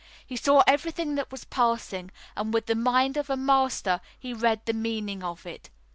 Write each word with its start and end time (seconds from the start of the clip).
He 0.25 0.35
saw 0.35 0.63
everything 0.65 1.13
that 1.13 1.31
was 1.31 1.43
passing, 1.43 2.09
and 2.35 2.51
with 2.51 2.65
the 2.65 2.73
mind 2.73 3.17
of 3.17 3.29
a 3.29 3.37
master 3.37 4.01
he 4.19 4.33
read 4.33 4.65
the 4.65 4.73
meaning 4.73 5.21
of 5.23 5.45
it. 5.45 5.69